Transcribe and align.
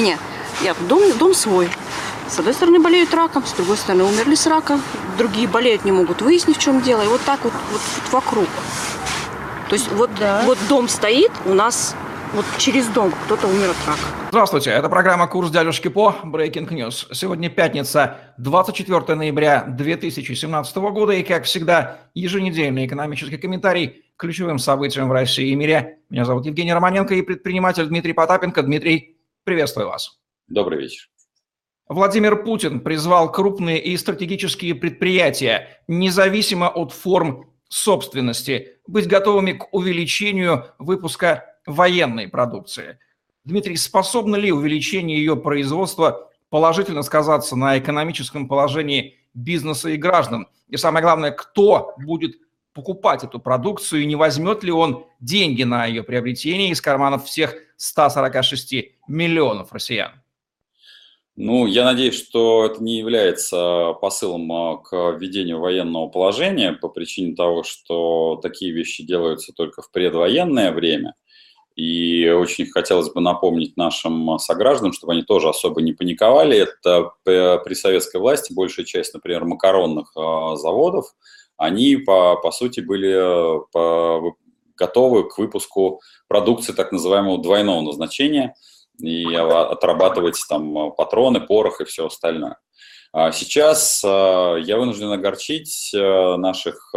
меня. 0.00 0.18
Я 0.62 0.74
дом, 0.88 1.02
дом 1.18 1.34
свой. 1.34 1.68
С 2.28 2.38
одной 2.38 2.54
стороны 2.54 2.80
болеют 2.80 3.12
раком, 3.12 3.44
с 3.44 3.52
другой 3.52 3.76
стороны 3.76 4.04
умерли 4.04 4.34
с 4.34 4.46
раком. 4.46 4.80
Другие 5.18 5.48
болеют, 5.48 5.84
не 5.84 5.92
могут 5.92 6.22
выяснить, 6.22 6.56
в 6.56 6.60
чем 6.60 6.80
дело. 6.80 7.02
И 7.02 7.06
вот 7.06 7.20
так 7.22 7.42
вот, 7.44 7.52
вот, 7.72 7.80
вот 7.80 8.12
вокруг. 8.12 8.48
То 9.68 9.74
есть 9.74 9.90
вот, 9.92 10.10
да. 10.18 10.42
вот 10.44 10.58
дом 10.68 10.88
стоит, 10.88 11.30
у 11.44 11.54
нас 11.54 11.94
вот 12.34 12.44
через 12.58 12.86
дом 12.88 13.12
кто-то 13.24 13.46
умер 13.46 13.70
от 13.70 13.88
рака. 13.88 14.00
Здравствуйте, 14.30 14.70
это 14.70 14.88
программа 14.88 15.26
«Курс 15.26 15.50
дядюшки 15.50 15.88
По» 15.88 16.14
Breaking 16.24 16.68
News. 16.68 17.12
Сегодня 17.12 17.50
пятница, 17.50 18.18
24 18.38 19.16
ноября 19.16 19.64
2017 19.66 20.76
года, 20.76 21.12
и, 21.12 21.24
как 21.24 21.44
всегда, 21.44 21.98
еженедельный 22.14 22.86
экономический 22.86 23.38
комментарий 23.38 24.04
к 24.16 24.20
ключевым 24.20 24.58
событиям 24.58 25.08
в 25.08 25.12
России 25.12 25.48
и 25.50 25.56
мире. 25.56 25.98
Меня 26.10 26.24
зовут 26.24 26.46
Евгений 26.46 26.72
Романенко 26.72 27.14
и 27.14 27.22
предприниматель 27.22 27.86
Дмитрий 27.86 28.12
Потапенко. 28.12 28.62
Дмитрий, 28.62 29.16
приветствую 29.44 29.88
вас. 29.88 30.20
Добрый 30.48 30.78
вечер. 30.78 31.08
Владимир 31.88 32.44
Путин 32.44 32.80
призвал 32.80 33.32
крупные 33.32 33.82
и 33.82 33.96
стратегические 33.96 34.74
предприятия, 34.74 35.82
независимо 35.88 36.68
от 36.68 36.92
форм 36.92 37.52
собственности, 37.68 38.78
быть 38.86 39.08
готовыми 39.08 39.52
к 39.52 39.72
увеличению 39.72 40.66
выпуска 40.78 41.46
военной 41.66 42.28
продукции. 42.28 42.98
Дмитрий, 43.44 43.76
способно 43.76 44.36
ли 44.36 44.52
увеличение 44.52 45.18
ее 45.18 45.36
производства 45.36 46.30
положительно 46.48 47.02
сказаться 47.02 47.56
на 47.56 47.78
экономическом 47.78 48.48
положении 48.48 49.18
бизнеса 49.34 49.88
и 49.88 49.96
граждан? 49.96 50.46
И 50.68 50.76
самое 50.76 51.02
главное, 51.02 51.32
кто 51.32 51.94
будет 51.98 52.36
покупать 52.72 53.24
эту 53.24 53.40
продукцию 53.40 54.02
и 54.02 54.06
не 54.06 54.16
возьмет 54.16 54.62
ли 54.62 54.70
он 54.70 55.06
деньги 55.18 55.64
на 55.64 55.86
ее 55.86 56.02
приобретение 56.02 56.70
из 56.70 56.80
карманов 56.80 57.24
всех 57.24 57.56
146 57.80 58.74
миллионов 59.08 59.72
россиян? 59.72 60.12
Ну, 61.34 61.66
я 61.66 61.84
надеюсь, 61.86 62.14
что 62.14 62.66
это 62.66 62.82
не 62.82 62.98
является 62.98 63.94
посылом 64.02 64.52
а, 64.52 64.76
к 64.76 64.92
введению 65.12 65.60
военного 65.60 66.08
положения 66.08 66.74
по 66.74 66.90
причине 66.90 67.34
того, 67.34 67.62
что 67.62 68.38
такие 68.42 68.72
вещи 68.72 69.02
делаются 69.02 69.54
только 69.54 69.80
в 69.80 69.90
предвоенное 69.90 70.72
время. 70.72 71.14
И 71.74 72.28
очень 72.28 72.66
хотелось 72.66 73.10
бы 73.10 73.22
напомнить 73.22 73.78
нашим 73.78 74.38
согражданам, 74.38 74.92
чтобы 74.92 75.14
они 75.14 75.22
тоже 75.22 75.48
особо 75.48 75.80
не 75.80 75.94
паниковали. 75.94 76.58
Это 76.58 77.12
при 77.24 77.74
советской 77.74 78.20
власти 78.20 78.52
большая 78.52 78.84
часть, 78.84 79.14
например, 79.14 79.46
макаронных 79.46 80.12
а, 80.16 80.56
заводов, 80.56 81.06
они, 81.60 81.96
по, 81.96 82.36
по 82.36 82.52
сути, 82.52 82.80
были 82.80 83.14
по, 83.70 84.34
готовы 84.80 85.28
к 85.28 85.38
выпуску 85.38 86.00
продукции 86.26 86.72
так 86.72 86.90
называемого 86.90 87.40
двойного 87.42 87.82
назначения– 87.82 88.54
и 89.02 89.34
отрабатывать 89.34 90.36
там 90.48 90.92
патроны, 90.92 91.40
порох 91.40 91.80
и 91.80 91.84
все 91.84 92.06
остальное. 92.06 92.56
А 93.12 93.32
сейчас 93.32 94.02
а, 94.04 94.56
я 94.56 94.78
вынужден 94.78 95.10
огорчить 95.10 95.92
а, 95.94 96.36
наших 96.36 96.94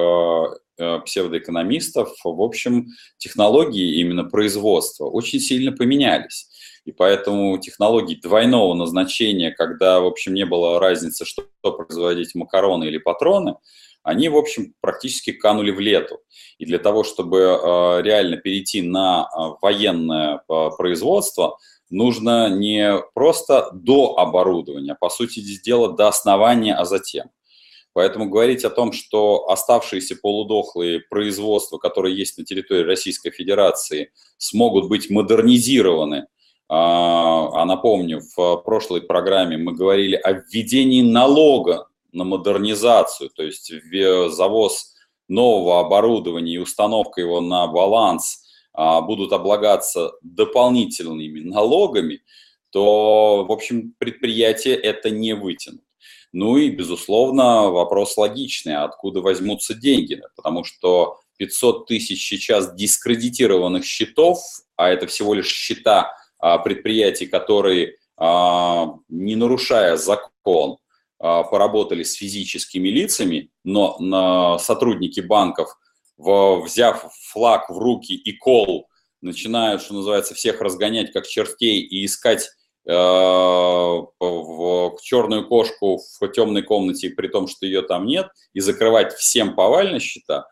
псевдоэкономистов. 1.06 2.10
В 2.24 2.42
общем, 2.42 2.88
технологии 3.18 4.00
именно 4.00 4.24
производства 4.24 5.06
очень 5.06 5.40
сильно 5.40 5.72
поменялись. 5.72 6.50
И 6.84 6.92
поэтому 6.92 7.60
технологии 7.60 8.16
двойного 8.16 8.74
назначения, 8.74 9.52
когда, 9.52 10.00
в 10.02 10.08
общем, 10.08 10.34
не 10.34 10.46
было 10.46 10.80
разницы, 10.80 11.26
что 11.26 11.44
производить 11.62 12.34
макароны 12.34 12.86
или 12.86 12.98
патроны, 12.98 13.56
они, 14.04 14.30
в 14.30 14.38
общем, 14.38 14.74
практически 14.82 15.32
канули 15.32 15.72
в 15.72 15.80
лету. 15.80 16.20
И 16.58 16.66
для 16.66 16.78
того, 16.78 17.04
чтобы 17.04 18.02
реально 18.04 18.38
перейти 18.38 18.82
на 18.82 19.30
военное 19.62 20.42
производство– 20.78 21.58
нужно 21.94 22.50
не 22.50 23.02
просто 23.14 23.70
до 23.72 24.18
оборудования, 24.18 24.94
а 24.94 24.98
по 25.00 25.10
сути 25.10 25.40
сделать 25.40 25.96
до 25.96 26.08
основания, 26.08 26.76
а 26.76 26.86
затем. 26.86 27.30
Поэтому 27.94 28.28
говорить 28.28 28.66
о 28.66 28.72
том, 28.72 28.92
что 28.92 29.48
оставшиеся 29.50 30.16
полудохлые 30.16 31.02
производства, 31.02 31.78
которые 31.78 32.18
есть 32.18 32.38
на 32.40 32.44
территории 32.44 32.84
Российской 32.84 33.30
Федерации, 33.30 34.12
смогут 34.38 34.90
быть 34.90 35.12
модернизированы, 35.12 36.26
а, 36.68 37.62
а 37.62 37.66
напомню, 37.66 38.22
в 38.36 38.58
прошлой 38.58 39.02
программе 39.02 39.58
мы 39.58 39.74
говорили 39.74 40.16
о 40.16 40.32
введении 40.34 41.04
налога 41.04 41.88
на 42.14 42.24
модернизацию, 42.24 43.30
то 43.30 43.44
есть 43.44 43.72
завоз 44.30 44.94
нового 45.28 45.80
оборудования 45.80 46.56
и 46.56 46.60
установка 46.60 47.22
его 47.22 47.42
на 47.42 47.68
баланс– 47.68 48.40
а, 48.74 49.02
будут 49.02 49.32
облагаться 49.34 50.14
дополнительными 50.22 51.42
налогами, 51.42 52.22
то, 52.72 53.46
в 53.48 53.52
общем, 53.52 53.94
предприятие 54.00 54.76
это 54.76 55.12
не 55.12 55.34
вытянут. 55.34 55.84
Ну 56.32 56.58
и, 56.58 56.70
безусловно, 56.70 57.70
вопрос 57.70 58.18
логичный, 58.18 58.76
откуда 58.78 59.22
возьмутся 59.22 59.76
деньги, 59.76 60.20
потому 60.36 60.64
что 60.64 61.20
500 61.38 61.86
тысяч 61.86 62.28
сейчас 62.28 62.74
дискредитированных 62.74 63.86
счетов, 63.86 64.40
а 64.76 64.90
это 64.90 65.06
всего 65.06 65.36
лишь 65.36 65.52
счета 65.52 66.12
а, 66.40 66.58
предприятий, 66.58 67.28
которые, 67.28 67.98
а, 68.18 68.96
не 69.08 69.36
нарушая 69.36 69.98
закон, 69.98 70.78
поработали 71.24 72.04
с 72.04 72.14
физическими 72.14 72.90
лицами, 72.90 73.50
но 73.64 73.98
на 74.00 74.60
сотрудники 74.60 75.22
банков 75.22 75.70
взяв 76.18 77.12
флаг 77.32 77.70
в 77.70 77.78
руки 77.78 78.14
и 78.14 78.34
кол, 78.34 78.88
начинают, 79.22 79.82
что 79.82 79.94
называется, 79.94 80.36
всех 80.36 80.62
разгонять 80.62 81.12
как 81.12 81.28
чертей 81.28 81.82
и 81.82 82.06
искать 82.06 82.50
э, 82.86 82.92
в 82.92 84.98
черную 85.02 85.48
кошку 85.48 86.02
в 86.20 86.28
темной 86.30 86.64
комнате, 86.64 87.10
при 87.10 87.28
том, 87.28 87.48
что 87.48 87.66
ее 87.66 87.82
там 87.82 88.06
нет, 88.06 88.28
и 88.54 88.60
закрывать 88.60 89.14
всем 89.14 89.56
повально 89.56 90.00
счета, 90.00 90.48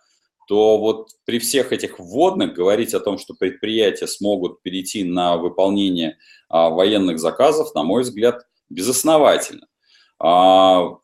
то 0.47 0.77
вот 0.77 1.09
при 1.25 1.39
всех 1.39 1.71
этих 1.71 1.99
вводных 1.99 2.53
говорить 2.53 2.93
о 2.93 2.99
том, 2.99 3.17
что 3.17 3.33
предприятия 3.33 4.07
смогут 4.07 4.61
перейти 4.61 5.03
на 5.03 5.37
выполнение 5.37 6.17
а, 6.49 6.69
военных 6.69 7.19
заказов, 7.19 7.73
на 7.75 7.83
мой 7.83 8.01
взгляд, 8.01 8.41
безосновательно. 8.69 9.67
А, 10.23 10.97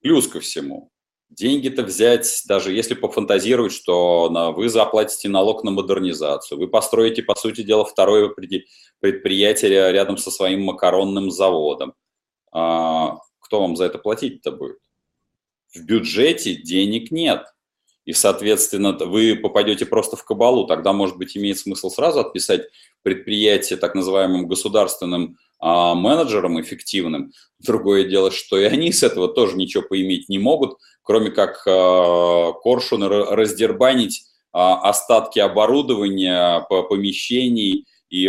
плюс 0.00 0.28
ко 0.28 0.38
всему, 0.38 0.92
деньги-то 1.28 1.82
взять, 1.82 2.42
даже 2.46 2.72
если 2.72 2.94
пофантазировать, 2.94 3.72
что 3.72 4.30
на, 4.30 4.52
вы 4.52 4.68
заплатите 4.68 5.28
налог 5.28 5.64
на 5.64 5.72
модернизацию, 5.72 6.56
вы 6.56 6.68
построите, 6.68 7.24
по 7.24 7.34
сути 7.34 7.62
дела, 7.62 7.84
второе 7.84 8.32
предприятие 9.00 9.90
рядом 9.92 10.16
со 10.18 10.30
своим 10.30 10.62
макаронным 10.62 11.32
заводом. 11.32 11.94
А, 12.52 13.18
кто 13.40 13.60
вам 13.60 13.74
за 13.74 13.86
это 13.86 13.98
платить-то 13.98 14.52
будет? 14.52 14.78
В 15.74 15.82
бюджете 15.84 16.54
денег 16.54 17.10
нет. 17.10 17.46
И, 18.04 18.12
соответственно, 18.12 18.92
вы 18.92 19.34
попадете 19.34 19.86
просто 19.86 20.16
в 20.16 20.24
кабалу. 20.24 20.66
Тогда, 20.66 20.92
может 20.92 21.16
быть, 21.16 21.36
имеет 21.36 21.58
смысл 21.58 21.90
сразу 21.90 22.20
отписать 22.20 22.62
предприятие 23.02 23.78
так 23.78 23.94
называемым 23.94 24.46
государственным 24.46 25.38
а, 25.60 25.94
менеджерам 25.94 26.60
эффективным. 26.60 27.32
Другое 27.58 28.04
дело, 28.04 28.30
что 28.30 28.58
и 28.58 28.64
они 28.64 28.92
с 28.92 29.02
этого 29.02 29.28
тоже 29.28 29.56
ничего 29.56 29.82
поиметь 29.82 30.28
не 30.28 30.38
могут, 30.38 30.78
кроме 31.02 31.30
как 31.30 31.62
э, 31.66 32.52
коршуны 32.62 33.08
раздербанить 33.08 34.24
а, 34.52 34.88
остатки 34.88 35.38
оборудования, 35.38 36.66
помещений 36.68 37.86
и 38.08 38.28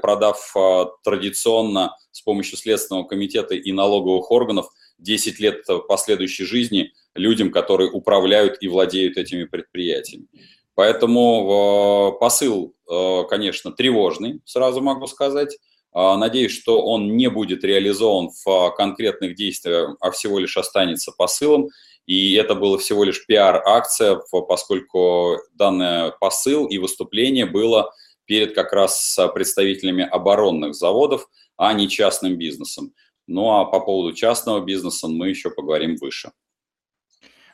продав 0.00 0.56
а, 0.56 0.86
традиционно 1.04 1.96
с 2.10 2.20
помощью 2.20 2.58
Следственного 2.58 3.04
комитета 3.04 3.54
и 3.54 3.72
налоговых 3.72 4.30
органов 4.30 4.66
10 4.98 5.40
лет 5.40 5.64
последующей 5.88 6.44
жизни 6.44 6.92
людям, 7.14 7.50
которые 7.50 7.90
управляют 7.90 8.58
и 8.60 8.68
владеют 8.68 9.16
этими 9.16 9.44
предприятиями. 9.44 10.26
Поэтому 10.74 12.16
посыл, 12.18 12.74
э, 12.90 13.24
конечно, 13.28 13.72
тревожный, 13.72 14.40
сразу 14.44 14.80
могу 14.80 15.06
сказать. 15.06 15.58
Надеюсь, 15.94 16.52
что 16.52 16.82
он 16.82 17.16
не 17.16 17.28
будет 17.28 17.64
реализован 17.64 18.30
в 18.44 18.70
конкретных 18.76 19.34
действиях, 19.34 19.96
а 20.00 20.10
всего 20.10 20.38
лишь 20.38 20.56
останется 20.56 21.12
посылом. 21.12 21.68
И 22.06 22.34
это 22.34 22.54
было 22.54 22.78
всего 22.78 23.04
лишь 23.04 23.26
пиар-акция, 23.26 24.20
поскольку 24.48 25.38
данный 25.54 26.12
посыл 26.20 26.66
и 26.66 26.78
выступление 26.78 27.46
было 27.46 27.92
перед 28.24 28.54
как 28.54 28.72
раз 28.72 29.18
представителями 29.34 30.04
оборонных 30.04 30.74
заводов, 30.74 31.28
а 31.56 31.72
не 31.74 31.88
частным 31.88 32.36
бизнесом. 32.36 32.92
Ну 33.26 33.50
а 33.50 33.64
по 33.66 33.80
поводу 33.80 34.14
частного 34.14 34.60
бизнеса 34.64 35.08
мы 35.08 35.28
еще 35.28 35.50
поговорим 35.50 35.96
выше. 35.96 36.32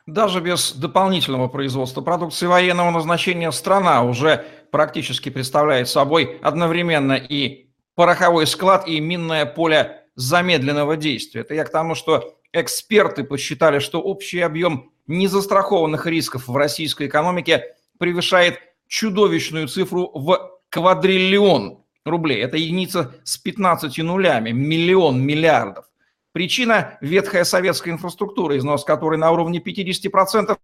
Даже 0.07 0.41
без 0.41 0.73
дополнительного 0.73 1.49
производства 1.49 2.01
продукции 2.01 2.47
военного 2.47 2.91
назначения 2.91 3.53
страна 3.53 4.03
уже 4.05 4.47
практически 4.71 5.29
представляет 5.29 5.89
собой 5.89 6.39
одновременно 6.41 7.13
и 7.13 7.68
пороховой 7.99 8.47
склад, 8.47 8.87
и 8.87 9.01
минное 9.01 9.45
поле 9.45 10.05
замедленного 10.15 10.97
действия. 10.97 11.41
Это 11.41 11.55
я 11.55 11.65
к 11.65 11.73
тому, 11.73 11.97
что 11.97 12.39
Эксперты 12.53 13.25
посчитали, 13.25 13.79
что 13.79 14.01
общий 14.01 14.41
объем 14.41 14.91
незастрахованных 15.07 16.07
рисков 16.07 16.49
в 16.49 16.57
российской 16.57 17.07
экономике 17.07 17.75
превышает 17.99 18.59
чудовищную 18.87 19.69
цифру 19.69 20.11
в 20.15 20.59
квадриллион 20.71 21.85
рублей. 22.07 22.43
Это 22.43 22.57
единица 22.57 23.15
с 23.25 23.37
15 23.37 23.99
нулями, 23.99 24.51
миллион 24.51 25.21
миллиардов. 25.21 25.85
Причина– 26.33 26.97
ветхая 27.03 27.45
советская 27.45 27.93
инфраструктура, 27.93 28.57
износ 28.57 28.85
которой 28.85 29.19
на 29.19 29.31
уровне 29.31 29.61
50%. 29.61 30.57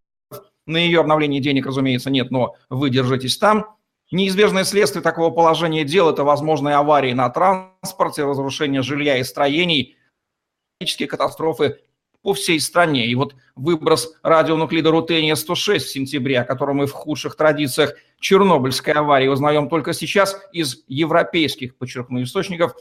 На 0.66 0.76
ее 0.78 1.00
обновление 1.00 1.42
денег, 1.42 1.66
разумеется, 1.66 2.08
нет, 2.08 2.30
но 2.30 2.54
вы 2.70 2.88
держитесь 2.88 3.36
там. 3.36 3.76
Неизбежное 4.10 4.64
следствие 4.64 5.02
такого 5.02 5.30
положения 5.30 5.84
дел– 5.84 6.10
это 6.10 6.24
возможные 6.24 6.76
аварии 6.76 7.12
на 7.12 7.28
транспорте, 7.30 8.24
разрушение 8.24 8.82
жилья 8.82 9.18
и 9.18 9.24
строений, 9.24 9.96
катастрофы 11.08 11.80
по 12.22 12.34
всей 12.34 12.60
стране. 12.60 13.06
И 13.06 13.14
вот 13.14 13.34
выброс 13.54 14.16
радионуклида 14.22 14.90
рутения-106 14.90 15.78
в 15.78 15.88
сентябре, 15.88 16.40
о 16.40 16.44
котором 16.44 16.76
мы 16.76 16.86
в 16.86 16.92
худших 16.92 17.36
традициях 17.36 17.94
Чернобыльской 18.18 18.94
аварии 18.94 19.28
узнаем 19.28 19.68
только 19.68 19.92
сейчас 19.92 20.40
из 20.52 20.84
европейских, 20.88 21.76
подчеркну, 21.76 22.22
источников, 22.22 22.74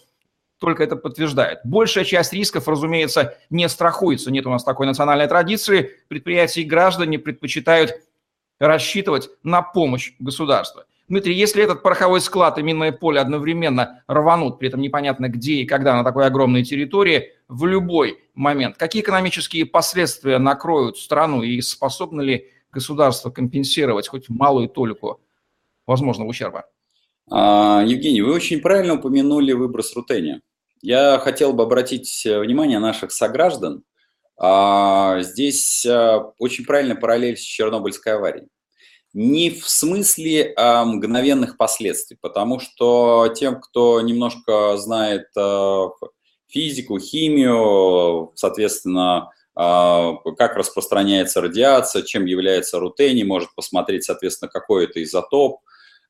только 0.59 0.83
это 0.83 0.95
подтверждает. 0.95 1.59
Большая 1.65 2.05
часть 2.05 2.31
рисков, 2.31 2.67
разумеется, 2.69 3.37
не 3.49 3.67
страхуется. 3.67 4.31
Нет 4.31 4.45
у 4.45 4.49
нас 4.49 4.63
такой 4.63 4.85
национальной 4.85 5.27
традиции. 5.27 5.91
Предприятия 6.07 6.61
и 6.61 6.65
граждане 6.65 7.19
предпочитают 7.19 7.93
рассчитывать 8.59 9.29
на 9.43 9.61
помощь 9.61 10.13
государства. 10.19 10.85
Дмитрий, 11.09 11.35
если 11.35 11.63
этот 11.63 11.83
пороховой 11.83 12.21
склад 12.21 12.57
и 12.57 12.63
минное 12.63 12.93
поле 12.93 13.19
одновременно 13.19 14.03
рванут, 14.07 14.57
при 14.57 14.69
этом 14.69 14.79
непонятно 14.79 15.27
где 15.27 15.55
и 15.55 15.65
когда 15.65 15.95
на 15.95 16.03
такой 16.03 16.25
огромной 16.25 16.63
территории, 16.63 17.33
в 17.49 17.65
любой 17.65 18.19
момент, 18.33 18.77
какие 18.77 19.01
экономические 19.01 19.65
последствия 19.65 20.37
накроют 20.37 20.97
страну 20.97 21.43
и 21.43 21.59
способны 21.59 22.21
ли 22.21 22.49
государство 22.71 23.29
компенсировать 23.31 24.07
хоть 24.07 24.29
малую 24.29 24.69
толику 24.69 25.19
возможного 25.85 26.29
ущерба? 26.29 26.65
А, 27.29 27.83
Евгений, 27.85 28.21
вы 28.21 28.33
очень 28.33 28.61
правильно 28.61 28.95
упомянули 28.95 29.51
выброс 29.51 29.93
рутения. 29.95 30.41
Я 30.81 31.19
хотел 31.19 31.51
бы 31.53 31.63
обратить 31.63 32.23
внимание 32.25 32.79
наших 32.79 33.11
сограждан. 33.11 33.83
А, 34.37 35.19
здесь 35.21 35.85
а, 35.85 36.31
очень 36.37 36.65
правильно 36.65 36.95
параллель 36.95 37.35
с 37.35 37.41
Чернобыльской 37.41 38.13
аварией 38.13 38.47
не 39.13 39.51
в 39.51 39.69
смысле 39.69 40.53
а, 40.57 40.85
мгновенных 40.85 41.57
последствий, 41.57 42.17
потому 42.19 42.59
что 42.59 43.31
тем, 43.35 43.61
кто 43.61 44.01
немножко 44.01 44.75
знает 44.77 45.27
а, 45.37 45.89
физику, 46.47 46.99
химию, 46.99 48.31
соответственно, 48.35 49.31
а, 49.55 50.15
как 50.37 50.55
распространяется 50.55 51.41
радиация, 51.41 52.01
чем 52.01 52.25
является 52.25 52.79
рутений, 52.79 53.23
может 53.23 53.53
посмотреть, 53.55 54.03
соответственно, 54.03 54.49
какой 54.49 54.85
это 54.85 55.03
изотоп. 55.03 55.59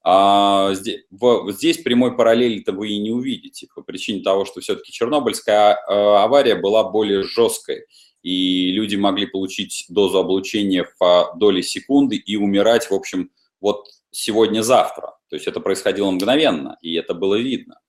А, 0.05 0.73
здесь, 0.73 1.01
в, 1.11 1.51
здесь 1.51 1.77
прямой 1.77 2.15
параллели-то 2.15 2.73
вы 2.73 2.89
и 2.89 2.99
не 2.99 3.11
увидите 3.11 3.67
по 3.73 3.81
причине 3.81 4.21
того, 4.21 4.45
что 4.45 4.59
все-таки 4.59 4.91
Чернобыльская 4.91 5.75
а, 5.75 6.23
авария 6.23 6.55
была 6.55 6.89
более 6.89 7.23
жесткой 7.23 7.85
и 8.23 8.71
люди 8.71 8.95
могли 8.95 9.27
получить 9.27 9.85
дозу 9.89 10.17
облучения 10.17 10.87
в 10.99 11.33
доли 11.35 11.61
секунды 11.61 12.15
и 12.15 12.35
умирать, 12.37 12.89
в 12.89 12.93
общем, 12.93 13.29
вот 13.61 13.87
сегодня-завтра. 14.11 15.17
То 15.29 15.35
есть 15.35 15.47
это 15.47 15.59
происходило 15.59 16.09
мгновенно, 16.09 16.77
и 16.81 16.93
это 16.93 17.13
было 17.13 17.35
видно. 17.35 17.79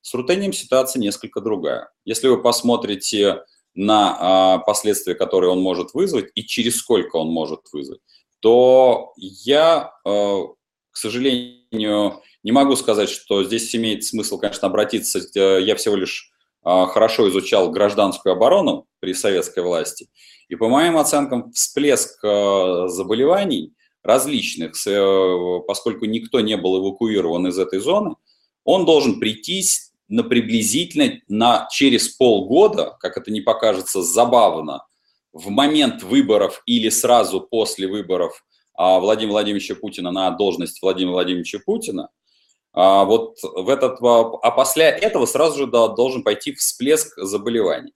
С 0.00 0.14
рутением 0.14 0.52
ситуация 0.52 1.00
несколько 1.00 1.40
другая. 1.40 1.90
Если 2.04 2.28
вы 2.28 2.40
посмотрите 2.40 3.44
на 3.74 4.16
а, 4.18 4.58
последствия, 4.58 5.14
которые 5.14 5.50
он 5.50 5.60
может 5.60 5.92
вызвать, 5.92 6.30
и 6.34 6.44
через 6.44 6.76
сколько 6.76 7.16
он 7.16 7.28
может 7.28 7.60
вызвать, 7.72 8.00
то 8.40 9.12
я, 9.16 9.92
а, 10.04 10.46
к 10.90 10.96
сожалению, 10.96 12.22
не 12.42 12.52
могу 12.52 12.76
сказать, 12.76 13.10
что 13.10 13.44
здесь 13.44 13.74
имеет 13.74 14.04
смысл, 14.04 14.38
конечно, 14.38 14.68
обратиться. 14.68 15.20
Э, 15.34 15.62
я 15.62 15.76
всего 15.76 15.94
лишь 15.94 16.29
хорошо 16.62 17.28
изучал 17.28 17.70
гражданскую 17.70 18.34
оборону 18.34 18.86
при 19.00 19.14
советской 19.14 19.62
власти. 19.62 20.08
И 20.48 20.56
по 20.56 20.68
моим 20.68 20.96
оценкам, 20.98 21.52
всплеск 21.52 22.22
а, 22.24 22.88
заболеваний 22.88 23.72
различных, 24.02 24.74
э, 24.86 25.60
поскольку 25.66 26.06
никто 26.06 26.40
не 26.40 26.56
был 26.56 26.80
эвакуирован 26.80 27.46
из 27.48 27.58
этой 27.58 27.80
зоны, 27.80 28.16
он 28.64 28.86
должен 28.86 29.20
прийтись 29.20 29.92
на 30.08 30.22
приблизительно 30.22 31.20
на, 31.28 31.68
через 31.70 32.08
полгода, 32.08 32.96
как 32.98 33.16
это 33.16 33.30
не 33.30 33.42
покажется 33.42 34.02
забавно, 34.02 34.86
в 35.32 35.50
момент 35.50 36.02
выборов 36.02 36.62
или 36.66 36.88
сразу 36.88 37.40
после 37.42 37.86
выборов 37.86 38.42
а, 38.74 38.98
Владимира 38.98 39.32
Владимировича 39.32 39.74
Путина 39.74 40.10
на 40.10 40.30
должность 40.30 40.80
Владимира 40.82 41.12
Владимировича 41.12 41.58
Путина– 41.64 42.08
а, 42.72 43.04
вот 43.04 43.38
в 43.42 43.68
этот, 43.68 43.98
а 44.00 44.50
после 44.52 44.84
этого 44.84 45.26
сразу 45.26 45.58
же 45.58 45.66
должен 45.66 46.22
пойти 46.22 46.54
всплеск 46.54 47.16
заболеваний. 47.16 47.92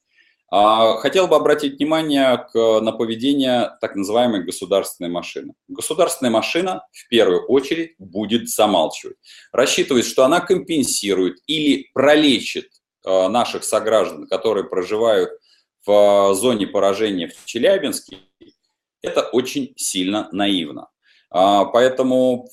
А, 0.51 0.99
хотел 0.99 1.27
бы 1.27 1.37
обратить 1.37 1.79
внимание 1.79 2.47
к, 2.53 2.81
на 2.81 2.93
поведение 2.93 3.77
так 3.81 3.95
называемой 3.95 4.45
государственной 4.45 5.11
машины. 5.11 5.55
Государственная 5.69 6.31
машина 6.31 6.87
в 6.93 7.09
первую 7.09 7.47
очередь 7.47 7.95
будет 7.99 8.49
замалчивать, 8.49 9.17
рассчитывает, 9.53 10.05
что 10.07 10.25
она 10.25 10.41
компенсирует 10.41 11.39
или 11.47 11.91
пролечит 11.95 12.69
а, 13.05 13.29
наших 13.29 13.65
сограждан, 13.65 14.27
которые 14.27 14.65
проживают 14.65 15.31
в 15.87 16.35
зоне 16.35 16.67
поражения 16.67 17.29
в 17.29 17.45
Челябинске. 17.45 18.17
Это 19.03 19.23
очень 19.23 19.75
сильно 19.77 20.31
наивно. 20.33 20.89
Поэтому 21.29 22.49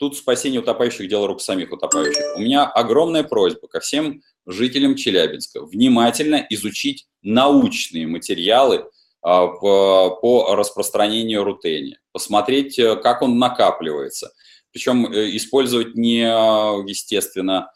Тут 0.00 0.16
спасение 0.16 0.60
утопающих– 0.60 1.06
дело 1.10 1.26
рук 1.26 1.42
самих 1.42 1.72
утопающих. 1.72 2.24
У 2.34 2.40
меня 2.40 2.64
огромная 2.64 3.22
просьба 3.22 3.68
ко 3.68 3.80
всем 3.80 4.22
жителям 4.46 4.96
Челябинска 4.96 5.62
внимательно 5.62 6.46
изучить 6.48 7.06
научные 7.20 8.06
материалы 8.06 8.86
а, 9.20 9.48
по 9.48 10.54
распространению 10.54 11.44
рутения, 11.44 11.98
посмотреть, 12.12 12.78
э, 12.78 12.96
как 12.96 13.20
он 13.20 13.38
накапливается. 13.38 14.32
Причем 14.72 15.04
э, 15.04 15.36
использовать 15.36 15.94
не, 15.96 16.22
естественно, 16.22 17.70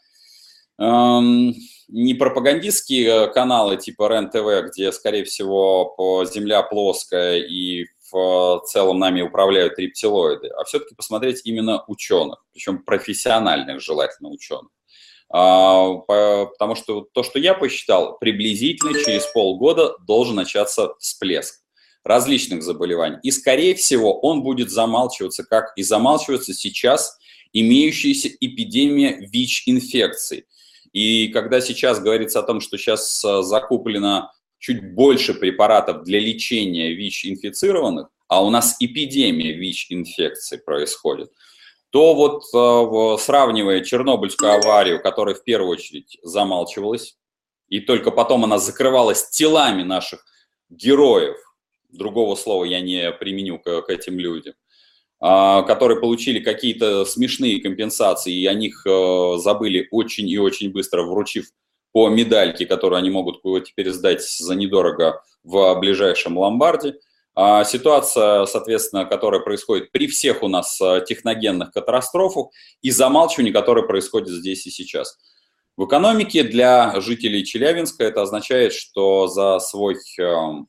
эм, 0.79 1.53
не 1.89 2.15
пропагандистские 2.15 3.27
каналы 3.27 3.77
типа 3.77 4.09
РЕН-ТВ, 4.09 4.71
где, 4.71 4.91
скорее 4.91 5.25
всего, 5.25 6.25
Земля 6.33 6.63
плоская 6.63 7.37
и 7.37 7.85
в 8.15 8.65
целом 8.65 8.99
нами 8.99 9.21
управляют 9.21 9.77
рептилоиды, 9.77 10.47
а 10.47 10.63
все-таки 10.63 10.95
посмотреть 10.95 11.41
именно 11.43 11.83
ученых, 11.87 12.43
причем 12.53 12.83
профессиональных 12.83 13.81
желательно 13.81 14.29
ученых. 14.29 14.69
А, 15.29 15.95
потому 15.95 16.75
что 16.75 17.07
то, 17.11 17.23
что 17.23 17.39
я 17.39 17.53
посчитал, 17.53 18.17
приблизительно 18.17 18.93
через 18.93 19.25
полгода 19.27 19.97
должен 20.07 20.35
начаться 20.35 20.93
всплеск 20.99 21.61
различных 22.03 22.63
заболеваний. 22.63 23.17
И, 23.23 23.31
скорее 23.31 23.75
всего, 23.75 24.19
он 24.19 24.43
будет 24.43 24.69
замалчиваться, 24.69 25.43
как 25.43 25.73
и 25.75 25.83
замалчивается 25.83 26.53
сейчас 26.53 27.17
имеющаяся 27.51 28.29
эпидемия 28.39 29.17
ВИЧ-инфекций. 29.31 30.45
И 30.93 31.29
когда 31.29 31.59
сейчас 31.61 31.99
говорится 31.99 32.39
о 32.39 32.43
том, 32.43 32.61
что 32.61 32.77
сейчас 32.77 33.25
а, 33.25 33.41
закуплено 33.41 34.31
чуть 34.59 34.93
больше 34.93 35.33
препаратов 35.33 36.03
для 36.03 36.19
лечения 36.19 36.93
ВИЧ-инфицированных, 36.93 38.09
а 38.27 38.43
у 38.43 38.49
нас 38.49 38.75
эпидемия 38.79 39.53
ВИЧ-инфекции 39.53 40.57
происходит, 40.57 41.31
то 41.91 42.13
вот 42.13 42.43
э, 42.53 43.21
сравнивая 43.21 43.81
Чернобыльскую 43.81 44.51
аварию, 44.51 45.01
которая 45.01 45.35
в 45.35 45.43
первую 45.43 45.71
очередь 45.71 46.17
замалчивалась, 46.23 47.17
и 47.69 47.79
только 47.79 48.11
потом 48.11 48.43
она 48.43 48.57
закрывалась 48.57 49.29
телами 49.29 49.83
наших 49.83 50.25
героев, 50.69 51.37
другого 51.89 52.35
слова 52.35 52.65
я 52.65 52.81
не 52.81 53.11
применю 53.11 53.59
к, 53.59 53.81
к 53.83 53.89
этим 53.89 54.19
людям, 54.19 54.55
а, 55.19 55.63
которые 55.63 55.99
получили 55.99 56.39
какие-то 56.39 57.05
смешные 57.05 57.61
компенсации, 57.61 58.33
и 58.33 58.45
о 58.45 58.53
них 58.53 58.85
э, 58.85 59.37
забыли 59.37 59.87
очень 59.91 60.27
и 60.27 60.37
очень 60.37 60.71
быстро, 60.71 61.03
вручив 61.03 61.47
по 61.95 62.09
медальке, 62.09 62.65
которую 62.65 62.99
они 62.99 63.09
могут 63.09 63.41
теперь 63.63 63.89
сдать 63.89 64.21
за 64.21 64.53
недорого 64.53 65.23
в 65.45 65.79
ближайшем 65.79 66.37
ломбарде. 66.37 66.95
А 67.35 67.63
ситуация, 67.63 68.45
соответственно, 68.47 69.05
которая 69.05 69.39
происходит 69.39 69.93
при 69.93 70.07
всех 70.07 70.43
у 70.43 70.49
нас 70.49 70.77
а, 70.81 70.99
техногенных 70.99 71.71
катастрофах 71.71 72.47
и 72.81 72.91
замалчивании, 72.91 73.53
которое 73.53 73.87
происходит 73.87 74.27
здесь 74.27 74.67
и 74.67 74.71
сейчас. 74.71 75.17
В 75.77 75.85
экономике 75.85 76.43
для 76.43 76.99
жителей 76.99 77.45
Челябинска 77.45 78.03
это 78.03 78.23
означает, 78.23 78.73
что 78.73 79.27
за 79.27 79.59
свой 79.59 79.95
эм, 80.19 80.67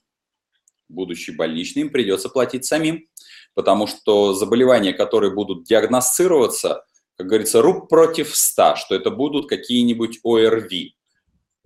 будущий 0.89 1.33
больничный 1.33 1.83
им 1.83 1.91
придется 1.91 2.29
платить 2.29 2.65
самим, 2.65 3.09
потому 3.55 3.89
что 3.89 4.33
заболевания, 4.33 4.93
которые 4.93 5.35
будут 5.35 5.65
диагностироваться, 5.65 6.85
как 7.17 7.27
говорится, 7.27 7.63
руб 7.63 7.89
против 7.89 8.37
ста, 8.37 8.77
что 8.77 8.95
это 8.95 9.11
будут 9.11 9.49
какие-нибудь 9.49 10.21
ОРВИ. 10.23 10.96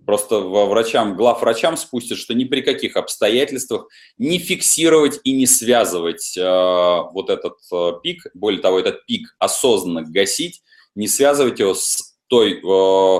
Просто 0.05 0.39
врачам, 0.39 1.15
главврачам 1.15 1.77
спустят, 1.77 2.17
что 2.17 2.33
ни 2.33 2.43
при 2.45 2.61
каких 2.61 2.95
обстоятельствах 2.95 3.87
не 4.17 4.39
фиксировать 4.39 5.19
и 5.23 5.33
не 5.33 5.45
связывать 5.45 6.35
э, 6.37 6.41
вот 6.43 7.29
этот 7.29 7.57
э, 7.71 7.91
пик, 8.01 8.25
более 8.33 8.61
того, 8.61 8.79
этот 8.79 9.05
пик 9.05 9.35
осознанно 9.37 10.01
гасить, 10.01 10.63
не 10.95 11.07
связывать 11.07 11.59
его 11.59 11.75
с 11.75 12.15
той 12.27 12.61
э, 12.63 13.19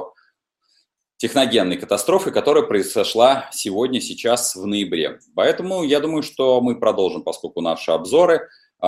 техногенной 1.17 1.77
катастрофы, 1.77 2.31
которая 2.31 2.63
произошла 2.63 3.47
сегодня, 3.53 4.01
сейчас, 4.01 4.55
в 4.55 4.65
ноябре. 4.65 5.19
Поэтому 5.35 5.83
я 5.83 5.99
думаю, 5.99 6.23
что 6.23 6.61
мы 6.61 6.79
продолжим, 6.79 7.21
поскольку 7.21 7.61
наши 7.61 7.91
обзоры, 7.91 8.49
э, 8.81 8.87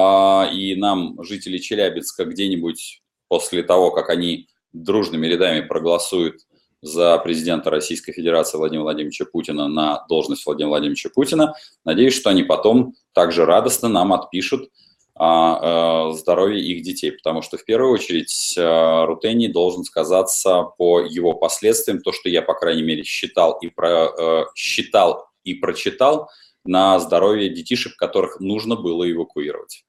и 0.52 0.76
нам, 0.76 1.22
жители 1.24 1.60
Челябинска, 1.60 2.26
где-нибудь 2.26 3.04
после 3.28 3.62
того, 3.62 3.92
как 3.92 4.10
они 4.10 4.48
дружными 4.74 5.28
рядами 5.28 5.62
проголосуют 5.62 6.42
за 6.84 7.18
президента 7.20 7.70
Российской 7.70 8.12
Федерации 8.12 8.58
Владимира 8.58 8.84
Владимировича 8.84 9.26
Путина 9.26 9.70
на 9.70 10.06
должность 10.10 10.46
Владимира 10.46 10.70
Владимировича 10.70 11.10
Путина. 11.10 11.56
Надеюсь, 11.86 12.14
что 12.14 12.30
они 12.30 12.44
потом 12.44 12.94
также 13.14 13.46
радостно 13.46 13.88
нам 13.88 14.12
отпишут 14.12 14.70
о 15.16 16.12
здоровье 16.12 16.62
их 16.62 16.84
детей, 16.84 17.12
потому 17.12 17.42
что 17.42 17.58
в 17.58 17.64
первую 17.66 17.94
очередь 17.94 18.56
э, 18.58 19.06
Рутений 19.06 19.48
должен 19.48 19.84
сказаться 19.84 20.64
по 20.78 21.02
его 21.02 21.34
последствиям, 21.36 22.02
то, 22.02 22.12
что 22.12 22.30
я, 22.30 22.42
по 22.42 22.56
крайней 22.56 22.82
мере, 22.82 23.04
считал 23.04 23.60
и, 23.62 23.68
про, 23.68 24.08
э, 24.08 24.46
считал 24.56 25.28
и 25.44 25.54
прочитал 25.54 26.30
на 26.66 27.00
здоровье 27.00 27.50
детишек, 27.50 27.96
которых 27.96 28.40
нужно 28.40 28.76
было 28.76 29.10
эвакуировать. 29.10 29.86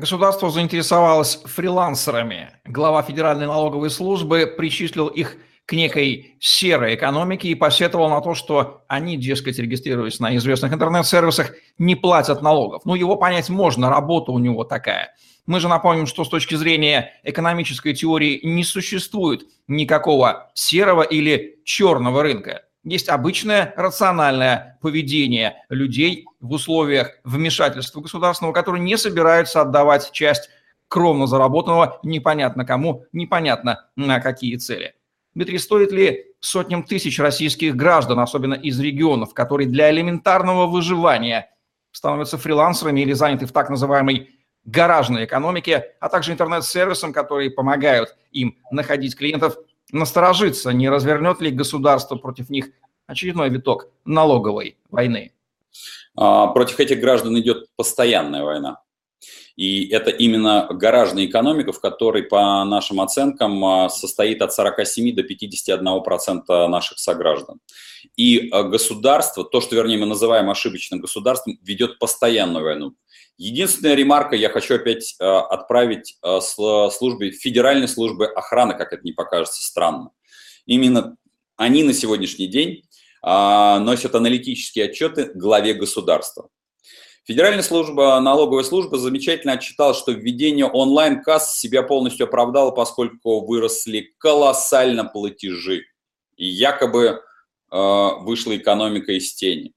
Государство 0.00 0.48
заинтересовалось 0.48 1.42
фрилансерами. 1.44 2.52
Глава 2.64 3.02
Федеральной 3.02 3.46
налоговой 3.46 3.90
службы 3.90 4.46
причислил 4.46 5.08
их 5.08 5.36
к 5.66 5.74
некой 5.74 6.36
серой 6.40 6.94
экономике 6.94 7.48
и 7.48 7.54
посетовал 7.54 8.08
на 8.08 8.22
то, 8.22 8.34
что 8.34 8.82
они, 8.88 9.18
дескать, 9.18 9.58
регистрируясь 9.58 10.18
на 10.18 10.34
известных 10.38 10.72
интернет-сервисах, 10.72 11.52
не 11.76 11.96
платят 11.96 12.40
налогов. 12.40 12.86
Ну, 12.86 12.94
его 12.94 13.16
понять 13.16 13.50
можно, 13.50 13.90
работа 13.90 14.32
у 14.32 14.38
него 14.38 14.64
такая. 14.64 15.14
Мы 15.44 15.60
же 15.60 15.68
напомним, 15.68 16.06
что 16.06 16.24
с 16.24 16.30
точки 16.30 16.54
зрения 16.54 17.12
экономической 17.22 17.92
теории 17.92 18.40
не 18.42 18.64
существует 18.64 19.42
никакого 19.68 20.50
серого 20.54 21.02
или 21.02 21.60
черного 21.66 22.22
рынка. 22.22 22.62
Есть 22.82 23.10
обычное 23.10 23.74
рациональное 23.76 24.78
поведение 24.80 25.62
людей 25.68 26.24
в 26.40 26.52
условиях 26.52 27.18
вмешательства 27.24 28.00
государственного, 28.00 28.54
которые 28.54 28.82
не 28.82 28.96
собираются 28.96 29.60
отдавать 29.60 30.10
часть 30.12 30.48
кровно 30.88 31.26
заработанного 31.26 32.00
непонятно 32.02 32.64
кому, 32.64 33.04
непонятно 33.12 33.88
на 33.96 34.20
какие 34.20 34.56
цели. 34.56 34.94
Дмитрий, 35.34 35.58
стоит 35.58 35.92
ли 35.92 36.26
сотням 36.40 36.82
тысяч 36.82 37.18
российских 37.20 37.76
граждан, 37.76 38.18
особенно 38.18 38.54
из 38.54 38.80
регионов, 38.80 39.34
которые 39.34 39.68
для 39.68 39.90
элементарного 39.90 40.66
выживания 40.66 41.50
становятся 41.92 42.38
фрилансерами 42.38 43.02
или 43.02 43.12
заняты 43.12 43.46
в 43.46 43.52
так 43.52 43.68
называемой 43.68 44.30
гаражной 44.64 45.26
экономике, 45.26 45.94
а 46.00 46.08
также 46.08 46.32
интернет-сервисам, 46.32 47.12
которые 47.12 47.50
помогают 47.50 48.16
им 48.32 48.58
находить 48.70 49.16
клиентов, 49.16 49.56
насторожиться, 49.92 50.70
не 50.72 50.88
развернет 50.88 51.40
ли 51.40 51.50
государство 51.50 52.16
против 52.16 52.50
них 52.50 52.66
очередной 53.06 53.50
виток 53.50 53.88
налоговой 54.04 54.76
войны? 54.90 55.32
А, 56.16 56.48
против 56.48 56.80
этих 56.80 57.00
граждан 57.00 57.38
идет 57.38 57.66
постоянная 57.76 58.44
война. 58.44 58.80
И 59.56 59.88
это 59.88 60.10
именно 60.10 60.68
гаражная 60.70 61.26
экономика, 61.26 61.72
в 61.72 61.80
которой, 61.80 62.22
по 62.22 62.64
нашим 62.64 63.00
оценкам, 63.00 63.62
а, 63.64 63.88
состоит 63.88 64.40
от 64.42 64.52
47 64.52 65.14
до 65.14 65.22
51 65.22 66.02
процента 66.02 66.66
наших 66.68 66.98
сограждан. 66.98 67.60
И 68.16 68.48
а, 68.50 68.62
государство, 68.62 69.44
то, 69.44 69.60
что, 69.60 69.76
вернее, 69.76 69.98
мы 69.98 70.06
называем 70.06 70.48
ошибочным 70.48 71.00
государством, 71.00 71.58
ведет 71.62 71.98
постоянную 71.98 72.64
войну. 72.64 72.94
Единственная 73.40 73.94
ремарка, 73.94 74.36
я 74.36 74.50
хочу 74.50 74.74
опять 74.74 75.16
э, 75.18 75.24
отправить 75.24 76.18
э, 76.22 76.40
службе, 76.42 77.30
федеральной 77.30 77.88
службы 77.88 78.26
охраны, 78.26 78.74
как 78.74 78.92
это 78.92 79.02
не 79.02 79.12
покажется 79.12 79.64
странно. 79.64 80.10
Именно 80.66 81.16
они 81.56 81.82
на 81.82 81.94
сегодняшний 81.94 82.48
день 82.48 82.82
э, 83.24 83.78
носят 83.78 84.14
аналитические 84.14 84.90
отчеты 84.90 85.30
главе 85.34 85.72
государства. 85.72 86.50
Федеральная 87.24 87.62
служба, 87.62 88.20
налоговая 88.20 88.62
служба 88.62 88.98
замечательно 88.98 89.54
отчитала, 89.54 89.94
что 89.94 90.12
введение 90.12 90.66
онлайн-касс 90.66 91.58
себя 91.58 91.82
полностью 91.82 92.26
оправдало, 92.26 92.72
поскольку 92.72 93.46
выросли 93.46 94.12
колоссально 94.18 95.06
платежи. 95.06 95.84
И 96.36 96.44
якобы 96.44 97.22
э, 97.72 98.08
вышла 98.20 98.54
экономика 98.54 99.12
из 99.12 99.32
тени. 99.32 99.72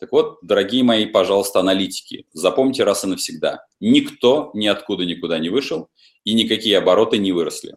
Так 0.00 0.12
вот, 0.12 0.38
дорогие 0.40 0.82
мои, 0.82 1.04
пожалуйста, 1.04 1.60
аналитики, 1.60 2.26
запомните 2.32 2.84
раз 2.84 3.04
и 3.04 3.06
навсегда. 3.06 3.66
Никто 3.80 4.50
ниоткуда 4.54 5.04
никуда 5.04 5.38
не 5.38 5.50
вышел 5.50 5.90
и 6.24 6.32
никакие 6.32 6.78
обороты 6.78 7.18
не 7.18 7.32
выросли. 7.32 7.76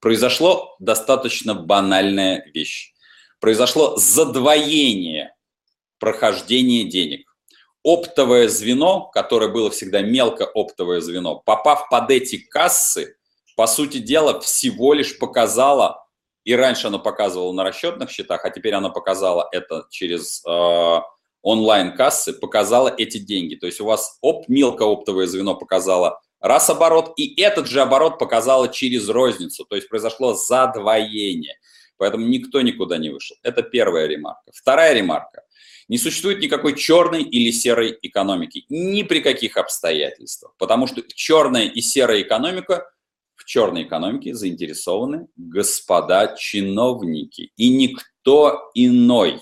Произошло 0.00 0.74
достаточно 0.80 1.54
банальная 1.54 2.44
вещь. 2.52 2.92
Произошло 3.38 3.96
задвоение 3.96 5.36
прохождения 6.00 6.82
денег. 6.82 7.32
Оптовое 7.84 8.48
звено, 8.48 9.08
которое 9.12 9.48
было 9.48 9.70
всегда 9.70 10.02
мелко 10.02 10.44
оптовое 10.44 11.00
звено, 11.00 11.36
попав 11.36 11.88
под 11.88 12.10
эти 12.10 12.38
кассы, 12.38 13.16
по 13.54 13.68
сути 13.68 13.98
дела, 13.98 14.40
всего 14.40 14.94
лишь 14.94 15.16
показало, 15.16 16.04
и 16.42 16.56
раньше 16.56 16.88
оно 16.88 16.98
показывало 16.98 17.52
на 17.52 17.62
расчетных 17.62 18.10
счетах, 18.10 18.44
а 18.44 18.50
теперь 18.50 18.74
оно 18.74 18.90
показало 18.90 19.48
это 19.52 19.86
через 19.90 20.44
э, 20.44 20.98
онлайн-кассы 21.42 22.32
показала 22.32 22.94
эти 22.96 23.18
деньги. 23.18 23.56
То 23.56 23.66
есть 23.66 23.80
у 23.80 23.84
вас 23.84 24.18
оп, 24.20 24.48
мелкооптовое 24.48 25.26
звено 25.26 25.54
показало 25.54 26.20
раз 26.40 26.70
оборот, 26.70 27.12
и 27.16 27.40
этот 27.40 27.68
же 27.68 27.80
оборот 27.80 28.18
показало 28.18 28.68
через 28.68 29.08
розницу. 29.08 29.64
То 29.64 29.76
есть 29.76 29.88
произошло 29.88 30.34
задвоение. 30.34 31.56
Поэтому 31.96 32.26
никто 32.26 32.60
никуда 32.62 32.98
не 32.98 33.10
вышел. 33.10 33.36
Это 33.42 33.62
первая 33.62 34.06
ремарка. 34.06 34.50
Вторая 34.52 34.92
ремарка. 34.92 35.42
Не 35.88 35.98
существует 35.98 36.40
никакой 36.40 36.76
черной 36.76 37.22
или 37.22 37.50
серой 37.50 37.96
экономики. 38.02 38.64
Ни 38.68 39.02
при 39.02 39.20
каких 39.20 39.56
обстоятельствах. 39.56 40.54
Потому 40.58 40.86
что 40.86 41.02
черная 41.14 41.66
и 41.66 41.80
серая 41.80 42.22
экономика 42.22 42.90
в 43.36 43.44
черной 43.44 43.84
экономике 43.84 44.34
заинтересованы 44.34 45.28
господа 45.36 46.34
чиновники. 46.36 47.52
И 47.56 47.68
никто 47.68 48.70
иной. 48.74 49.40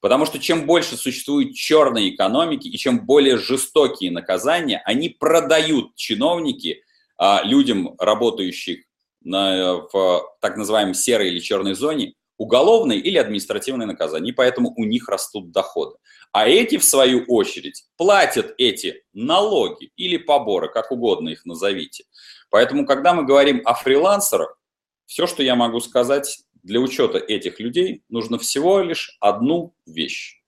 Потому 0.00 0.26
что 0.26 0.38
чем 0.38 0.66
больше 0.66 0.96
существует 0.96 1.54
черной 1.54 2.10
экономики 2.10 2.68
и 2.68 2.76
чем 2.76 3.06
более 3.06 3.38
жестокие 3.38 4.10
наказания, 4.10 4.82
они 4.84 5.08
продают 5.08 5.94
чиновники 5.96 6.82
а, 7.18 7.42
людям, 7.42 7.94
работающих 7.98 8.84
на, 9.22 9.80
в 9.92 10.36
так 10.40 10.56
называемой 10.56 10.94
серой 10.94 11.28
или 11.28 11.40
черной 11.40 11.74
зоне, 11.74 12.14
уголовные 12.38 13.00
или 13.00 13.16
административные 13.16 13.86
наказания, 13.86 14.30
и 14.30 14.34
поэтому 14.34 14.72
у 14.76 14.84
них 14.84 15.08
растут 15.08 15.50
доходы. 15.50 15.96
А 16.32 16.46
эти, 16.46 16.76
в 16.76 16.84
свою 16.84 17.24
очередь, 17.24 17.84
платят 17.96 18.54
эти 18.58 19.02
налоги 19.14 19.90
или 19.96 20.18
поборы, 20.18 20.68
как 20.68 20.92
угодно 20.92 21.30
их 21.30 21.46
назовите. 21.46 22.04
Поэтому, 22.50 22.84
когда 22.84 23.14
мы 23.14 23.24
говорим 23.24 23.62
о 23.64 23.74
фрилансерах, 23.74 24.58
все, 25.06 25.26
что 25.26 25.42
я 25.42 25.54
могу 25.54 25.80
сказать, 25.80 26.42
для 26.66 26.80
учета 26.80 27.18
этих 27.18 27.60
людей 27.60 28.02
нужно 28.08 28.38
всего 28.38 28.80
лишь 28.80 29.16
одну 29.20 29.74
вещь. 29.86 30.42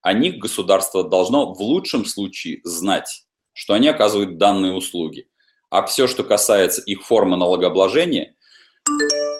О 0.00 0.14
них 0.14 0.38
государство 0.38 1.04
должно 1.04 1.52
в 1.52 1.60
лучшем 1.60 2.06
случае 2.06 2.60
знать, 2.64 3.26
что 3.52 3.74
они 3.74 3.88
оказывают 3.88 4.38
данные 4.38 4.72
услуги. 4.72 5.28
А 5.68 5.86
все, 5.86 6.06
что 6.06 6.24
касается 6.24 6.80
их 6.80 7.02
формы 7.02 7.36
налогообложения, 7.36 8.34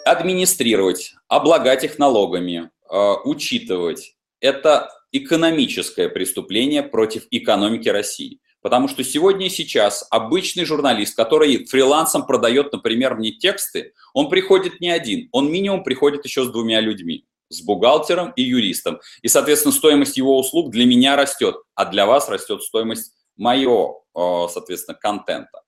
администрировать, 0.05 1.15
облагать 1.27 1.83
их 1.83 1.97
налогами, 1.97 2.69
э, 2.89 3.13
учитывать. 3.25 4.15
Это 4.39 4.91
экономическое 5.11 6.09
преступление 6.09 6.83
против 6.83 7.25
экономики 7.31 7.89
России. 7.89 8.39
Потому 8.63 8.87
что 8.87 9.03
сегодня 9.03 9.47
и 9.47 9.49
сейчас 9.49 10.07
обычный 10.09 10.63
журналист, 10.63 11.17
который 11.17 11.65
фрилансом 11.65 12.25
продает, 12.25 12.71
например, 12.71 13.15
мне 13.15 13.31
тексты, 13.31 13.93
он 14.13 14.29
приходит 14.29 14.79
не 14.79 14.89
один, 14.89 15.27
он 15.33 15.51
минимум 15.51 15.83
приходит 15.83 16.23
еще 16.23 16.45
с 16.45 16.47
двумя 16.49 16.79
людьми, 16.79 17.25
с 17.49 17.61
бухгалтером 17.61 18.31
и 18.37 18.41
юристом. 18.41 19.01
И, 19.21 19.27
соответственно, 19.27 19.73
стоимость 19.73 20.15
его 20.15 20.39
услуг 20.39 20.71
для 20.71 20.85
меня 20.85 21.17
растет, 21.17 21.57
а 21.75 21.85
для 21.85 22.05
вас 22.05 22.29
растет 22.29 22.63
стоимость 22.63 23.11
моего, 23.35 24.05
э, 24.15 24.47
соответственно, 24.49 24.97
контента. 24.97 25.61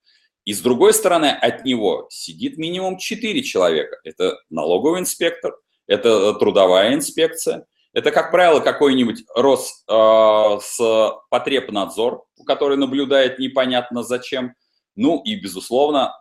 И 0.46 0.54
с 0.54 0.62
другой 0.62 0.94
стороны, 0.94 1.26
от 1.26 1.66
него 1.66 2.06
сидит 2.08 2.56
минимум 2.56 2.96
4 2.96 3.42
человека. 3.42 3.98
Это 4.04 4.38
налоговый 4.48 5.00
инспектор, 5.00 5.54
это 5.86 6.32
трудовая 6.34 6.94
инспекция, 6.94 7.66
это, 7.96 8.10
как 8.10 8.30
правило, 8.30 8.60
какой-нибудь 8.60 9.24
Рос 9.34 9.82
э, 9.88 10.58
с 10.60 11.14
потребнадзор, 11.30 12.26
который 12.44 12.76
наблюдает 12.76 13.38
непонятно 13.38 14.02
зачем. 14.02 14.54
Ну 14.96 15.22
и, 15.24 15.34
безусловно, 15.34 16.12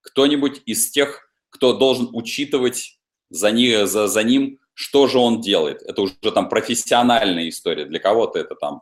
кто-нибудь 0.00 0.62
из 0.64 0.90
тех, 0.90 1.30
кто 1.50 1.74
должен 1.74 2.08
учитывать 2.14 2.98
за, 3.28 3.50
них, 3.50 3.86
за, 3.86 4.08
за 4.08 4.22
ним, 4.22 4.58
что 4.72 5.06
же 5.06 5.18
он 5.18 5.42
делает. 5.42 5.82
Это 5.82 6.00
уже 6.00 6.14
там 6.14 6.48
профессиональная 6.48 7.50
история. 7.50 7.84
Для 7.84 7.98
кого-то 7.98 8.38
это 8.38 8.54
там 8.54 8.80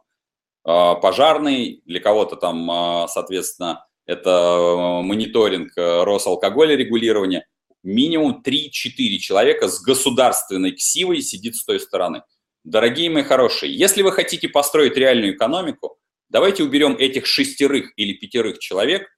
э, 0.64 0.94
пожарный, 1.02 1.82
для 1.84 1.98
кого-то 1.98 2.36
там, 2.36 2.70
э, 2.70 3.08
соответственно, 3.08 3.88
это 4.06 4.30
э, 4.30 5.02
мониторинг 5.02 5.72
Росалкоголя 5.76 6.76
регулирования, 6.76 7.44
минимум 7.84 8.42
3-4 8.44 9.18
человека 9.18 9.68
с 9.68 9.80
государственной 9.80 10.72
ксивой 10.72 11.20
сидит 11.22 11.56
с 11.56 11.64
той 11.64 11.78
стороны. 11.78 12.22
Дорогие 12.64 13.10
мои 13.10 13.22
хорошие, 13.22 13.76
если 13.76 14.02
вы 14.02 14.10
хотите 14.10 14.48
построить 14.48 14.96
реальную 14.96 15.36
экономику, 15.36 15.98
давайте 16.30 16.64
уберем 16.64 16.96
этих 16.98 17.26
шестерых 17.26 17.92
или 17.96 18.14
пятерых 18.14 18.58
человек 18.58 19.08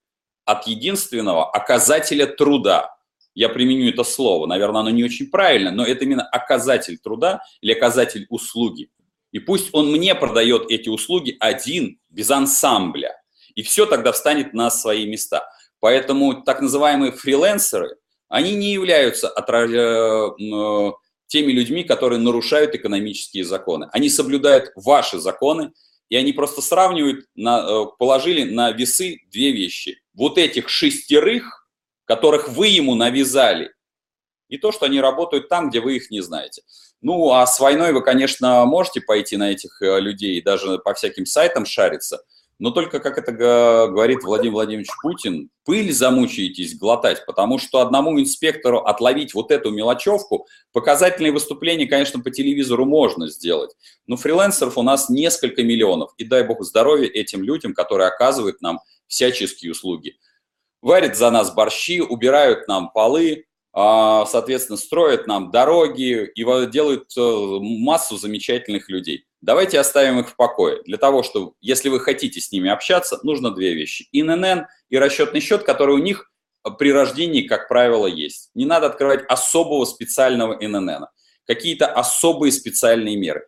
от 0.43 0.67
единственного 0.67 1.49
оказателя 1.49 2.27
труда. 2.27 2.93
Я 3.33 3.49
применю 3.49 3.89
это 3.89 4.03
слово, 4.03 4.47
наверное, 4.47 4.81
оно 4.81 4.89
не 4.89 5.03
очень 5.03 5.29
правильно, 5.29 5.71
но 5.71 5.85
это 5.85 6.03
именно 6.03 6.23
оказатель 6.23 6.97
труда 6.97 7.41
или 7.61 7.71
оказатель 7.71 8.25
услуги. 8.29 8.89
И 9.31 9.39
пусть 9.39 9.69
он 9.73 9.91
мне 9.91 10.15
продает 10.15 10.69
эти 10.69 10.89
услуги 10.89 11.37
один, 11.39 11.99
без 12.09 12.31
ансамбля. 12.31 13.13
И 13.55 13.61
все 13.61 13.85
тогда 13.85 14.11
встанет 14.11 14.53
на 14.53 14.69
свои 14.69 15.05
места. 15.05 15.47
Поэтому 15.79 16.41
так 16.41 16.61
называемые 16.61 17.11
фрилансеры, 17.11 17.97
они 18.29 18.55
не 18.55 18.71
являются 18.71 19.27
э, 19.27 20.91
теми 21.27 21.51
людьми, 21.51 21.83
которые 21.83 22.19
нарушают 22.19 22.75
экономические 22.75 23.43
законы. 23.43 23.89
Они 23.91 24.09
соблюдают 24.09 24.71
ваши 24.75 25.19
законы, 25.19 25.71
и 26.09 26.15
они 26.15 26.33
просто 26.33 26.61
сравнивают, 26.61 27.25
на, 27.35 27.59
э, 27.59 27.85
положили 27.97 28.43
на 28.43 28.71
весы 28.71 29.19
две 29.31 29.51
вещи. 29.51 30.01
Вот 30.13 30.37
этих 30.37 30.69
шестерых, 30.69 31.67
которых 32.05 32.49
вы 32.49 32.67
ему 32.67 32.95
навязали, 32.95 33.73
и 34.49 34.57
то, 34.57 34.71
что 34.71 34.85
они 34.85 35.01
работают 35.01 35.49
там, 35.49 35.69
где 35.69 35.81
вы 35.81 35.97
их 35.97 36.09
не 36.09 36.21
знаете. 36.21 36.61
Ну, 37.01 37.31
а 37.31 37.45
с 37.45 37.59
войной 37.59 37.91
вы, 37.91 38.01
конечно, 38.01 38.65
можете 38.65 39.01
пойти 39.01 39.37
на 39.37 39.51
этих 39.51 39.81
э, 39.81 39.99
людей 39.99 40.41
даже 40.41 40.79
по 40.79 40.93
всяким 40.93 41.25
сайтам 41.25 41.65
шариться– 41.65 42.21
но 42.59 42.71
только, 42.71 42.99
как 42.99 43.17
это 43.17 43.31
говорит 43.31 44.23
Владимир 44.23 44.53
Владимирович 44.53 44.89
Путин, 45.01 45.49
пыль 45.63 45.91
замучаетесь 45.93 46.77
глотать, 46.77 47.25
потому 47.25 47.59
что 47.59 47.81
одному 47.81 48.19
инспектору 48.19 48.79
отловить 48.79 49.33
вот 49.33 49.51
эту 49.51 49.71
мелочевку, 49.71 50.47
показательные 50.73 51.31
выступления, 51.31 51.85
конечно, 51.85 52.21
по 52.21 52.31
телевизору 52.31 52.85
можно 52.85 53.27
сделать, 53.27 53.75
но 54.07 54.17
фрилансеров 54.17 54.77
у 54.77 54.81
нас 54.81 55.09
несколько 55.09 55.63
миллионов, 55.63 56.11
и 56.17 56.23
дай 56.23 56.43
бог 56.43 56.63
здоровья 56.63 57.07
этим 57.07 57.43
людям, 57.43 57.73
которые 57.73 58.07
оказывают 58.07 58.61
нам 58.61 58.79
всяческие 59.07 59.71
услуги. 59.71 60.17
Варят 60.81 61.15
за 61.15 61.29
нас 61.31 61.53
борщи, 61.53 62.01
убирают 62.01 62.67
нам 62.67 62.91
полы, 62.91 63.45
а, 63.73 64.25
соответственно, 64.25 64.77
строят 64.77 65.27
нам 65.27 65.51
дороги 65.51 66.31
и 66.33 66.43
делают 66.71 67.15
э, 67.15 67.21
массу 67.21 68.17
замечательных 68.17 68.89
людей. 68.89 69.27
Давайте 69.47 69.79
оставим 69.79 70.19
их 70.19 70.27
в 70.27 70.35
покое. 70.35 70.81
Для 70.83 70.97
того, 70.97 71.23
чтобы, 71.23 71.53
если 71.61 71.87
вы 71.87 72.01
хотите 72.01 72.41
с 72.41 72.51
ними 72.51 72.69
общаться, 72.69 73.17
нужно 73.23 73.49
две 73.49 73.73
вещи. 73.73 74.09
ИНН 74.11 74.67
и 74.89 74.97
расчетный 74.97 75.39
счет, 75.39 75.63
который 75.63 75.95
у 75.95 75.99
них 75.99 76.29
при 76.77 76.91
рождении, 76.91 77.47
как 77.47 77.69
правило, 77.69 78.07
есть. 78.07 78.49
Не 78.55 78.65
надо 78.65 78.87
открывать 78.87 79.23
особого 79.29 79.85
специального 79.85 80.53
ИНН. 80.53 81.05
Какие-то 81.45 81.87
особые 81.87 82.51
специальные 82.51 83.15
меры. 83.15 83.47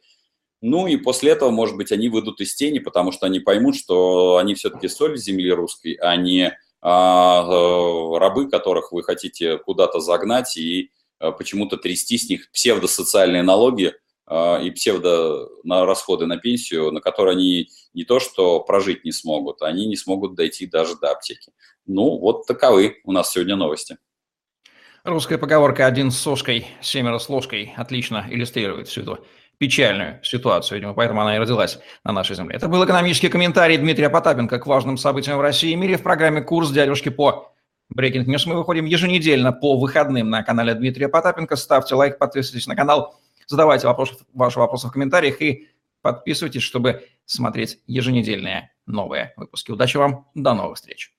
Ну 0.61 0.87
и 0.87 0.95
после 0.95 1.33
этого, 1.33 1.49
может 1.49 1.75
быть, 1.75 1.91
они 1.91 2.07
выйдут 2.07 2.39
из 2.39 2.55
тени, 2.55 2.79
потому 2.79 3.11
что 3.11 3.25
они 3.25 3.41
поймут, 3.41 3.75
что 3.75 4.37
они 4.37 4.55
все-таки 4.55 4.87
соль 4.87 5.17
земли 5.17 5.51
русской, 5.51 5.95
а 5.95 6.15
не 6.15 6.57
а, 6.81 7.43
э, 7.43 8.17
рабы, 8.19 8.49
которых 8.49 8.93
вы 8.93 9.03
хотите 9.03 9.57
куда-то 9.57 9.99
загнать 9.99 10.55
и 10.55 10.91
э, 11.19 11.33
почему-то 11.33 11.75
трясти 11.75 12.17
с 12.17 12.29
них 12.29 12.49
псевдосоциальные 12.51 13.43
налоги 13.43 13.87
а, 13.87 13.93
и 14.31 14.71
псевдо 14.71 15.49
на 15.63 15.85
расходы 15.85 16.27
на 16.27 16.37
пенсию, 16.37 16.91
на 16.91 17.01
которые 17.01 17.33
они 17.33 17.69
не 17.93 18.03
то 18.03 18.19
что 18.19 18.59
прожить 18.59 19.03
не 19.03 19.11
смогут, 19.11 19.61
они 19.61 19.87
не 19.87 19.95
смогут 19.95 20.35
дойти 20.35 20.67
даже 20.67 20.95
до 20.97 21.11
аптеки. 21.11 21.51
Ну, 21.87 22.19
вот 22.19 22.45
таковы 22.45 22.97
у 23.05 23.11
нас 23.11 23.31
сегодня 23.31 23.55
новости. 23.55 23.97
Русская 25.03 25.37
поговорка 25.37 25.87
«один 25.87 26.11
с 26.11 26.17
сошкой, 26.17 26.67
семеро 26.81 27.17
с 27.17 27.29
ложкой» 27.29 27.73
отлично 27.77 28.27
иллюстрирует 28.29 28.89
всю 28.89 29.01
эту 29.01 29.25
печальную 29.57 30.19
ситуацию, 30.23 30.77
видимо, 30.77 30.93
поэтому 30.93 31.21
она 31.21 31.35
и 31.35 31.39
родилась 31.39 31.79
на 32.03 32.11
нашей 32.11 32.35
земле. 32.35 32.55
Это 32.55 32.67
был 32.67 32.83
экономический 32.85 33.29
комментарий 33.29 33.77
Дмитрия 33.77 34.09
Потапенко 34.09 34.59
к 34.59 34.67
важным 34.67 34.97
событиям 34.97 35.37
в 35.37 35.41
России 35.41 35.71
и 35.71 35.75
мире 35.75 35.97
в 35.97 36.03
программе 36.03 36.41
«Курс 36.41 36.69
дядюшки 36.69 37.09
по 37.09 37.51
Breaking 37.93 38.25
News». 38.25 38.43
Мы 38.45 38.55
выходим 38.55 38.85
еженедельно 38.85 39.51
по 39.51 39.77
выходным 39.77 40.29
на 40.29 40.43
канале 40.43 40.75
Дмитрия 40.75 41.09
Потапенко. 41.09 41.55
Ставьте 41.55 41.95
лайк, 41.95 42.17
подписывайтесь 42.17 42.67
на 42.67 42.75
канал, 42.75 43.19
задавайте 43.49 43.87
вопросы, 43.87 44.15
ваши 44.33 44.59
вопросы 44.59 44.87
в 44.87 44.91
комментариях 44.91 45.41
и 45.41 45.67
подписывайтесь, 46.01 46.61
чтобы 46.61 47.05
смотреть 47.25 47.79
еженедельные 47.87 48.71
новые 48.85 49.33
выпуски. 49.35 49.71
Удачи 49.71 49.97
вам, 49.97 50.27
до 50.35 50.53
новых 50.53 50.77
встреч! 50.77 51.18